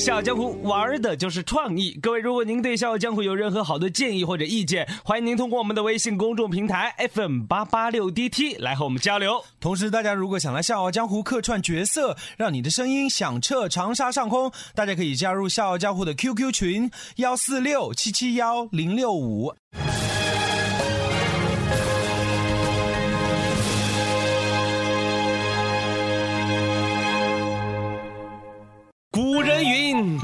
[0.00, 1.92] 笑傲江湖玩的就是创意。
[2.00, 9.44] 各位，如果您对笑傲江湖有任何好的建议或者意见，欢迎您通过我们的微信公众平台 FM 八八六 DT 来和我们交流。
[9.60, 19.52] 同时，大家如果想来《笑傲江湖》客串角色，让你的声音响彻长沙上空，大家可以加入《笑傲江湖》的 QQ 群幺四六七七幺零六五。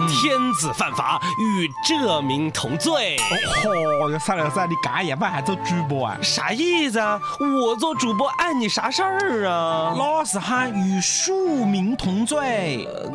[0.09, 3.17] 天子犯法，与这民同罪。
[3.65, 4.67] 哦吼，算了啥？
[4.67, 6.17] 你干夜班还做主播啊？
[6.23, 7.21] 啥意思啊？
[7.65, 9.95] 我做主播碍你啥事儿啊？
[9.97, 12.87] 那是喊与庶民同罪。
[12.87, 13.11] 呃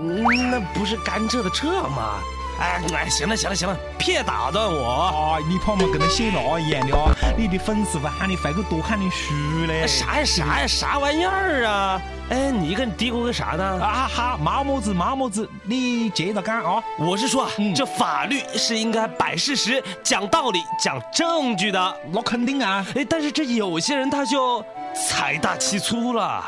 [0.51, 2.15] 那不是甘蔗的蔗吗？
[2.61, 4.87] 哎哎，行了行了行了，别打断我。
[4.87, 7.11] 啊，你怕么跟他写那一样的啊？
[7.35, 9.33] 你的粉丝会喊你换个多喊点书
[9.67, 9.87] 嘞。
[9.87, 11.99] 啥呀啥呀啥玩意儿啊？
[12.29, 13.83] 哎，你跟嘀咕个啥呢？
[13.83, 16.83] 啊哈，毛么子毛么子，你接着干啊！
[16.99, 21.97] 我是说啊，嗯这法律是应该摆事实、讲道理、讲证据的。
[22.13, 22.85] 那肯定啊。
[22.95, 26.43] 哎，但是这有些人他就财大气粗了。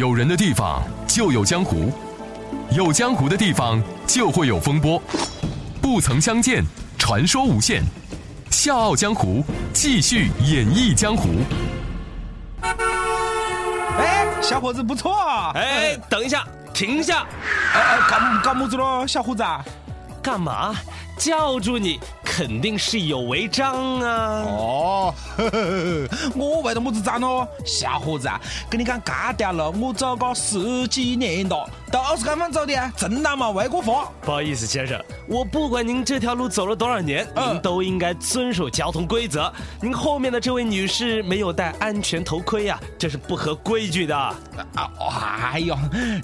[0.00, 1.92] 有人的地方就有江湖，
[2.70, 4.98] 有江湖的地方就会有风波。
[5.82, 6.64] 不曾相见，
[6.96, 7.82] 传说无限。
[8.50, 9.44] 笑傲江湖，
[9.74, 11.28] 继续演绎江湖。
[12.62, 15.52] 哎，小伙子不错啊！
[15.54, 17.26] 哎，等一下，停下，
[17.74, 19.62] 哎哎，搞搞么子咯，小伙子啊？
[20.22, 20.74] 干嘛？
[21.18, 22.00] 叫住你
[22.32, 24.44] 肯定是有违章啊！
[24.46, 27.46] 哦，呵 呵我为的么子章哦？
[27.66, 28.30] 小伙子，
[28.70, 34.10] 跟你讲干掉了，我走个十几年了，都是这么走的啊，从来没违过法。
[34.22, 39.52] 不好意思，先生，我不管您这条路走了多少年，嗯您都应该遵守交通规则。
[39.80, 44.16] 您后面的这位女士没有戴安全头盔呀、这是不合规矩的。
[44.16, 44.36] 啊，
[45.52, 45.76] 哎呦，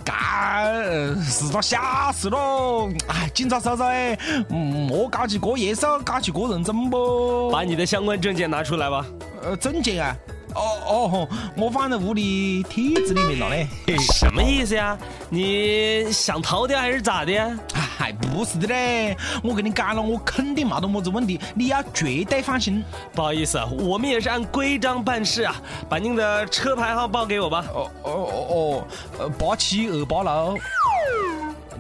[0.05, 2.89] 干呃是桩小事喽！
[3.09, 4.19] 哎，警察叔叔哎，
[4.51, 7.51] 嗯莫搞起过夜少，搞起过认真不？
[7.51, 9.05] 把你的相关证件拿出来吧。
[9.43, 10.17] 呃证件啊？
[10.57, 13.69] 哦哦吼，我放在屋里梯子里面了嘞。
[14.15, 14.97] 什么意思呀？
[15.29, 17.57] 你想逃掉还是咋的呀？
[17.99, 22.83] 哎，不是的嘞，我跟你讲了，我肯定没得么子问题，你要绝对放心。
[23.15, 25.57] 不好意思，啊，我们也是按规章办事啊。
[25.89, 27.65] 把您的车牌号报给我吧。
[27.75, 28.85] 哦哦哦哦，
[29.19, 30.59] 呃，八七二八六。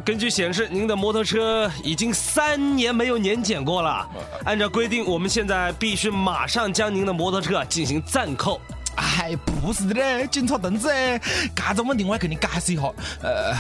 [0.07, 4.09] 根据显示，您的摩托车已经三年没有年检过了。
[4.45, 8.61] 按照规定，我们现在必须马上将您的摩托车进行暂扣。
[8.97, 11.21] 哎，不是的嘞，警察同志哎，
[11.55, 12.83] 这种问题我要跟你解释一下。
[13.23, 13.55] 呃，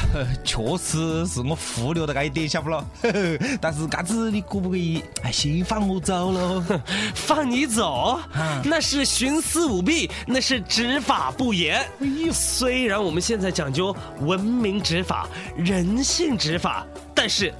[0.44, 2.84] 确实是我忽略了这一点，晓不咯？
[3.02, 6.62] 呵 呵但是嘎子你可不可以哎先放我走喽？
[7.14, 11.80] 放你走啊，那是徇私舞弊，那是执法不严。
[12.00, 17.52] 哎呦虽然我们现在讲究文明执法、人性执法，但是，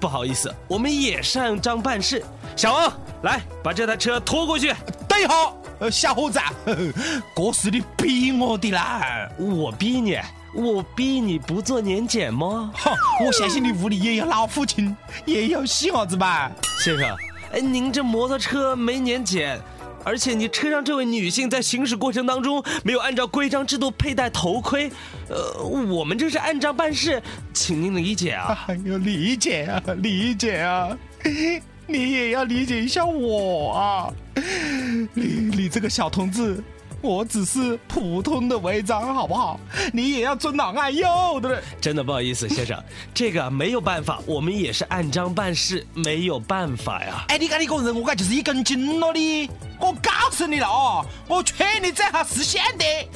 [0.00, 2.24] 不好意思，我们也是按章办事。
[2.56, 2.92] 小王，
[3.22, 4.74] 来把这台车拖过去。
[5.06, 5.54] 等一下，呃，
[5.90, 6.40] 小伙子
[7.36, 9.28] 这是你逼我的啦！
[9.38, 10.18] 我逼你，
[10.52, 12.70] 我逼你不做年检吗？
[12.74, 12.92] 哈，
[13.24, 14.94] 我相信你屋里也有老父亲，
[15.24, 16.50] 也有细伢子吧？
[16.84, 17.16] 先生，
[17.52, 19.60] 哎，您这摩托车没年检，
[20.04, 24.90] 而且你车上这位女性在行驶过程当中没有按照规章制度佩戴头盔，
[25.28, 27.22] 呃，我们这是按章办事，
[27.54, 28.64] 请您理解啊。
[28.68, 30.88] 哎呦，理解啊，理解啊，
[31.86, 34.12] 你也要理解一下我啊！
[35.14, 35.22] 你
[35.56, 36.62] 你这个小同志，
[37.00, 39.60] 我只是普通的违章，好不好？
[39.92, 41.06] 你也要尊老爱幼
[41.40, 41.58] 对不对。
[41.80, 42.82] 真的不好意思，先生，
[43.14, 47.24] 这个没有办法，我们也是按章办事，没有办法呀。
[47.28, 49.48] 哎，你看你个人，我感就是一根筋了你。
[49.80, 53.06] 我告诉你了哦，我劝你最好识相点，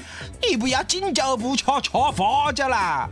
[0.49, 3.09] 你不要敬酒不吃吃花酒啦。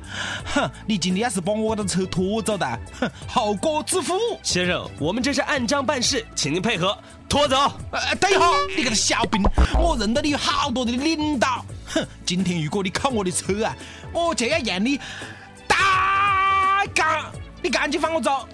[0.55, 2.67] 哼，你今天要是把我的车拖走的，
[2.99, 4.15] 哼，后果自负。
[4.43, 6.97] 先生，我们这是按章办事，请您配合，
[7.29, 7.57] 拖走。
[7.93, 8.41] 呃，等一下，
[8.77, 9.43] 你个小兵，
[9.79, 13.77] 我认得你有好多的领导，哼，今天如果你扣我的车啊，
[14.13, 14.99] 我就要让你
[15.67, 17.25] 打干！
[17.63, 18.49] 你赶紧放我走！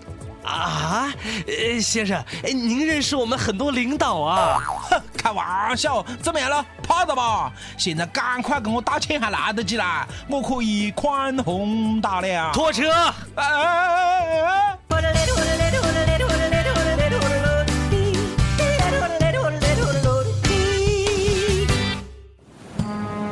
[0.46, 1.12] 啊，
[1.46, 4.62] 呃，先生，哎，您认识我们很多领导啊？
[4.64, 6.64] 哼， 开玩笑，怎么样了？
[6.82, 7.52] 怕了吧？
[7.76, 12.52] 现在赶快跟我道歉还来得及啦，我可以宽宏大量。
[12.52, 12.90] 拖车！
[13.34, 14.78] 哎哎哎哎哎！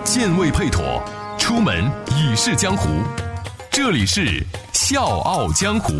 [0.05, 1.03] 健胃配妥，
[1.37, 2.89] 出门已是江湖。
[3.69, 4.21] 这里是
[4.73, 5.93] 《笑傲江湖》。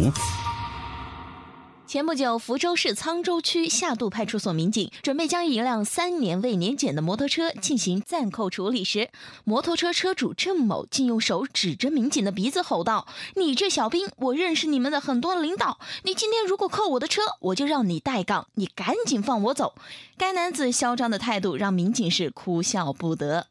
[1.95, 9.11] 前不久，福州市沧州区下渡派出所民警准备将一辆三年未年检的摩托车进行暂扣处理时，
[9.45, 13.07] 摩托车车主郑某竟用手指着民警的鼻子吼道
[13.39, 19.77] ：“你这小兵，我认识你们的很多领导，你今天如果扣我的车，我就让你带杠，你赶紧放我走！”
[20.19, 23.47] 该男子嚣张的态度让民警是哭笑不得。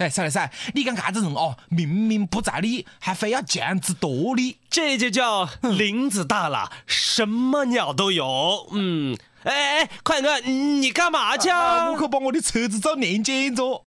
[0.00, 1.58] 哎，赛来赛，你看啥子人哦？
[1.68, 8.66] 明明不在理，还非要这样子躲你，这就叫林子大了，什么鸟都有。
[8.72, 11.90] 嗯，哎哎，快哥，你干嘛去啊？
[11.90, 13.84] 我可把我的车子做年检着。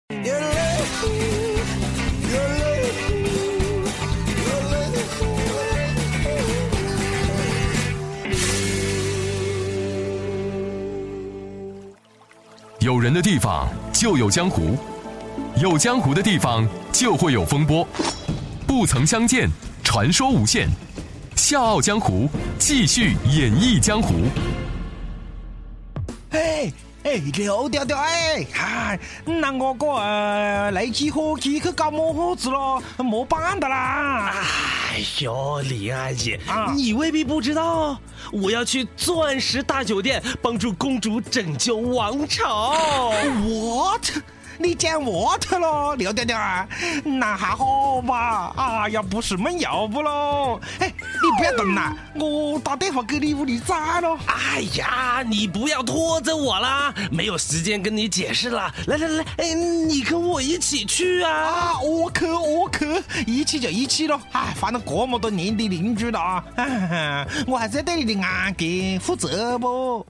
[12.81, 14.77] 有人的地方就有江湖，
[15.61, 17.87] 有江湖的地方就会有风波。
[18.67, 19.49] 不曾相见，
[19.85, 20.69] 传说无限。
[21.37, 22.29] 笑傲江湖，
[22.59, 24.15] 继续演绎江湖。
[26.31, 26.73] 哎
[27.05, 32.83] 哎，刘调调哎，嗨，那我个呃内机伙计去搞么子了？
[32.99, 34.33] 没办的啦！
[34.93, 37.99] 哎呦，李阿姨，啊你未必不知道，
[38.33, 42.73] 我要去钻石大酒店帮助公主拯救王朝。
[43.45, 44.09] what？
[44.63, 46.67] 你讲 what 了，刘调调啊？
[47.05, 48.55] 那还好吧？
[48.57, 50.61] 哎呀，不是没要不喽？
[50.79, 54.17] 哎，你不要动啦，我打电话给你屋里崽了。
[54.27, 58.73] 哎呀，你不要拖着我啦，没有时间跟你解释了。
[58.87, 61.33] 来来来，哎，你跟我一起去啊！
[61.33, 62.87] 啊，我去我去，
[63.27, 64.21] 一起就一起咯。
[64.33, 70.07] 哎，反正这么多年的邻居了啊，哎 我还是要对你的安全负责不？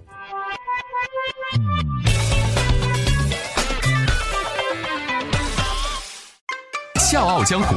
[7.12, 7.76] 笑傲江湖，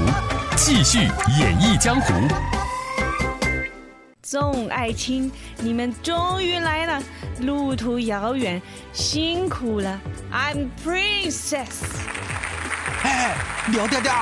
[0.55, 0.99] 继续
[1.37, 2.13] 演绎江湖。
[4.21, 7.03] 众爱卿，你们终于来了，
[7.41, 8.61] 路途遥远，
[8.93, 9.99] 辛苦了。
[10.31, 11.83] I'm princess。
[13.03, 13.35] 哎，
[13.73, 14.13] 刘调调，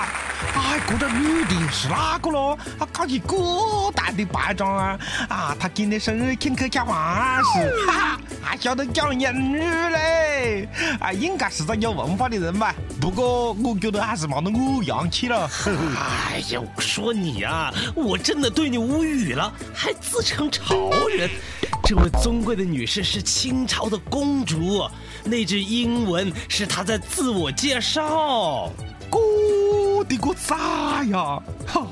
[0.55, 2.57] 哎，这个女的是哪个咯？
[2.79, 4.99] 啊，搞起这大的败仗啊！
[5.29, 10.67] 啊，她今天生日请客吃饭是，哈哈，还晓得讲英语嘞！
[10.99, 12.75] 啊，应该是个有文化的人吧？
[12.99, 15.49] 不过我觉得还是没得我洋气了。
[15.65, 21.29] 哎呀，我说你啊，我真的对你无语了，还自称潮人。
[21.83, 24.87] 这位尊贵的女士是清朝的公主，
[25.23, 28.69] 那句英文是她在自我介绍。
[29.13, 30.55] 我的个崽
[31.11, 31.41] 呀！
[31.67, 31.87] 哈，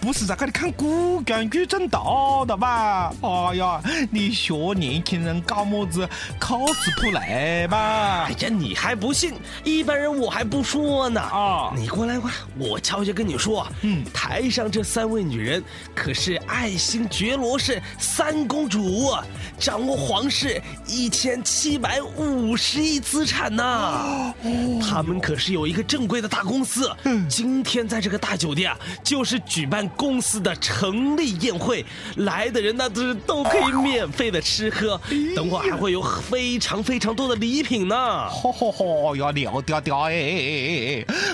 [0.00, 2.00] 不是在这里看古装剧长大
[2.46, 3.12] 的吧？
[3.22, 3.80] 哎呀，
[4.10, 6.08] 你学年轻人搞么子
[6.40, 8.32] cosplay 吧哎？
[8.32, 9.34] 呀，你还不信？
[9.64, 11.20] 一般人我还不说呢。
[11.20, 15.62] 啊你过来，过来，我悄悄跟你说，嗯台上这三位女人
[15.94, 19.12] 可是爱新觉罗氏三公主，
[19.58, 24.32] 掌握皇室一千七百五十亿资产呐。
[24.80, 31.84] 他们可是有一个正规的大公司，嗯今天在这个大酒店啊，就是举办公司的成立宴会，
[32.16, 35.00] 来的人呢都是都可以免费的吃喝，
[35.34, 38.28] 等会还会有非常非常多的礼品呢。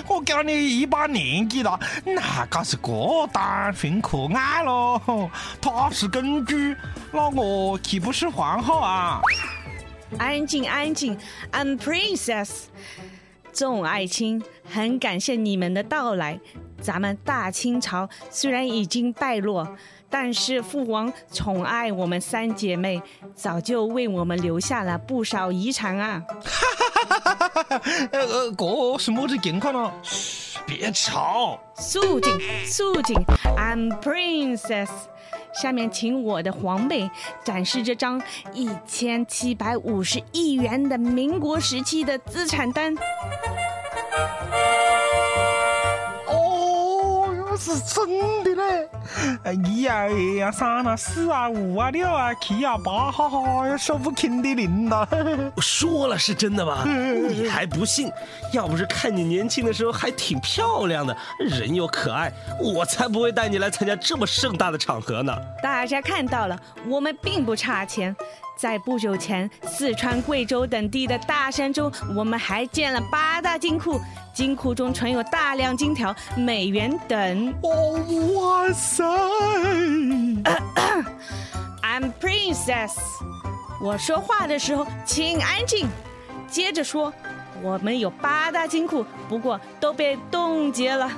[0.07, 5.29] 我讲你一把年纪了，哪个是孤单纯可爱咯？
[5.61, 6.55] 他是公主，
[7.11, 9.21] 那我岂不是皇后啊？
[10.17, 11.17] 安静，安静
[11.51, 12.65] ，I'm princess。
[13.51, 16.39] 众爱卿，很感谢你们的到来。
[16.83, 19.65] 咱们大清朝虽然已经败落，
[20.09, 23.01] 但是父王宠爱我们三姐妹，
[23.33, 26.21] 早就为我们留下了不少遗产啊。
[28.11, 29.91] 呃 呃，这是么子情况呢？
[30.67, 31.59] 别吵！
[31.75, 32.31] 肃静，
[32.65, 33.15] 肃静
[33.57, 34.89] ，I'm princess。
[35.61, 37.09] 下面请我的皇妹
[37.43, 38.21] 展示这张
[38.53, 42.95] 一千七百五十亿元的民国时期的资产单。
[47.63, 48.89] 是真的嘞！
[49.43, 55.07] 哎一啊二啊三啊四啊五啊六啊七啊八，哈哈，说不清的灵了。
[55.55, 56.83] 我说了是真的吗？
[56.85, 58.11] 你还不信？
[58.51, 62.29] 要不是看你年轻的时候还挺漂亮的，人又可爱，
[62.59, 65.33] 我才不会带你来参加这么盛大的场合呢。
[65.61, 68.13] 大家看到了，我们并不差钱。
[68.55, 73.99] 在不久前，四川、贵州等地的大山中，我们还建了八大金库，
[74.33, 77.53] 金库中存有大量金条、美元等。
[77.61, 77.99] 哦，
[78.33, 79.03] 哇塞
[81.83, 82.93] ！I'm princess。
[83.79, 85.87] 我说话的时候请安静。
[86.49, 87.13] 接着说，
[87.61, 91.11] 我们有八大金库，不过都被冻结了。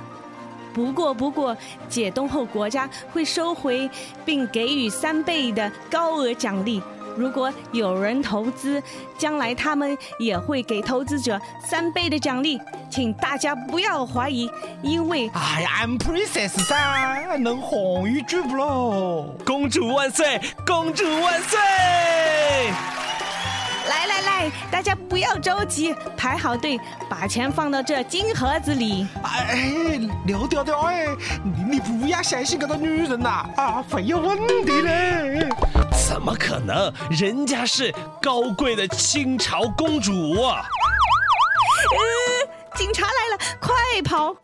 [0.73, 1.55] 不过，不过，
[1.87, 3.89] 解冻后国家会收回
[4.25, 6.81] 并给予三倍的高额奖励。
[7.15, 8.81] 如果有人投资，
[9.17, 14.49] 将来他们也会给投资者三倍的奖励，请大家不要怀疑，
[14.81, 19.35] 因为哎呀，I'm princess 噻，能红一句不喽？
[19.45, 21.59] 公主万岁，公主万岁！
[23.87, 29.07] 来来来，大家不要着急，排好队，把钱放到这金盒子里。
[29.23, 31.05] 哎，刘调调哎，
[31.43, 35.47] 你你不要相信这个女人呐，啊，会有问题嘞。
[36.07, 36.91] 怎么可能？
[37.09, 40.11] 人家是高贵的清朝公主。
[40.41, 40.57] 呃，
[42.75, 43.73] 警察来了，快
[44.03, 44.35] 跑！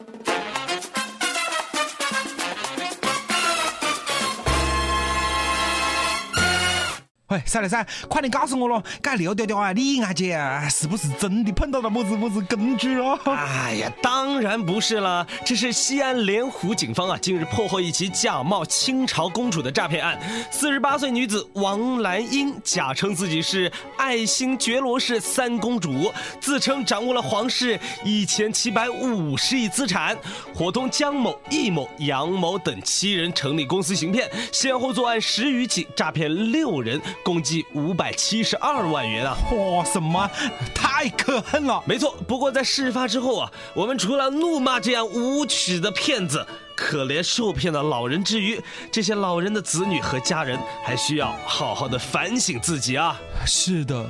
[7.31, 8.83] 喂，噻嘞噻，快点告诉我咯！
[9.01, 13.17] 该刘调调啊，李阿姐啊，是不是真的碰到了么子么子根据了？
[13.23, 20.19] 哎呀，当然不是了，这是西安莲湖警方啊，近日破获一起假冒清朝公主的诈骗案。
[20.51, 26.11] 四十八岁女子王兰英假称自己是爱新觉罗氏三公主，
[26.41, 30.17] 自称掌握了皇室一千七百五十亿资产，
[30.53, 36.99] 伙同江某、易某、杨某等七人成立公司行骗，先后作案十余起，诈骗六人。
[37.23, 39.37] 共计五百七十二万元啊！
[39.51, 40.29] 哇，什么？
[40.73, 41.81] 太可恨了！
[41.85, 48.61] 没错，不过在事发之后啊，我们除了怒骂这样无耻的骗子、可怜受骗的老人之余，
[48.91, 53.19] 这些老人的子女和家人还需要好好的反省自己啊！
[53.45, 54.05] 是的。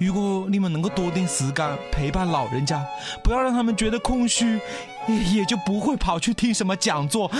[0.00, 2.82] 如果你们能够多点时间陪伴老人家，
[3.22, 4.58] 不要让他们觉得空虚，
[5.08, 7.30] 也就不会跑去听什么讲座，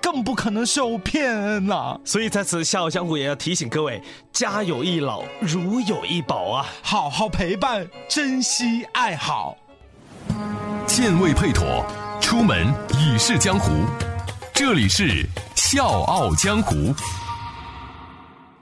[0.00, 2.00] 更不可能受骗了。
[2.04, 4.02] 所以在此，笑傲江湖也要提醒各位：
[4.32, 6.66] 家有一老，如有一宝啊！
[6.82, 9.56] 好好陪伴，珍惜爱好。
[10.86, 11.84] 健胃配妥，
[12.20, 13.72] 出门已是江湖。
[14.52, 16.94] 这里是笑傲江湖。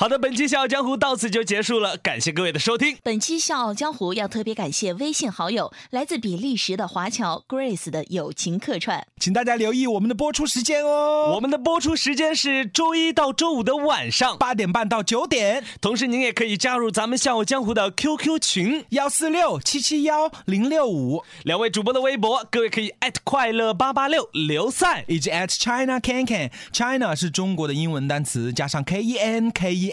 [0.00, 2.96] 好的，本期《笑傲江湖》到此就结束了，感谢各位的收听。
[3.02, 11.32] 本期《笑傲江湖》要特别感谢微信好友来自比利时的华侨 Grace 的友情客串，请大家留意我们的播出时间哦。
[11.34, 29.87] 我们的播出时间是周一到周五的晚上八点半到九点，同时您也可以加入咱们《笑傲江湖》的 QQ 群幺四六七七幺零六五，两位主播的微博，各位可以快乐八八六刘赛以及 China Can Can，China 是中国的英文单词，加上 K E N K E。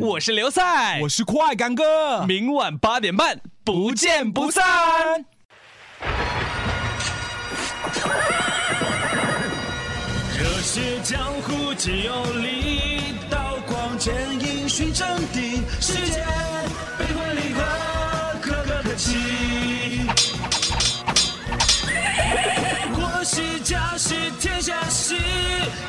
[0.00, 4.64] 我是刘赛，我是快感哥，明晚八点半不见不散。
[10.38, 16.24] 热血江湖只有理，刀光剑影寻真谛，世间
[16.98, 17.62] 悲欢离合，
[18.40, 20.06] 可歌可泣。
[22.94, 25.16] 国事家事天下事，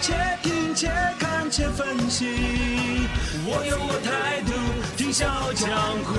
[0.01, 0.89] 且听且
[1.19, 2.68] 看且分析。
[3.45, 4.51] 我有我态度，
[4.97, 5.69] 听笑傲江
[6.03, 6.13] 湖。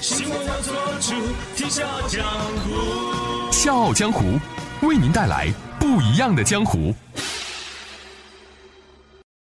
[0.00, 1.12] 信我要做主，
[1.56, 2.24] 听笑傲江
[2.62, 3.50] 湖。
[3.50, 4.38] 笑傲江湖，
[4.82, 6.94] 为您带来不一样的江湖。